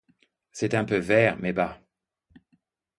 [0.51, 1.79] C’est un peu vert, mais bah!